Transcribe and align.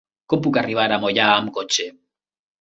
Com 0.33 0.39
puc 0.45 0.55
arribar 0.61 0.85
a 0.95 0.99
Moià 1.03 1.27
amb 1.35 1.53
cotxe? 1.59 1.87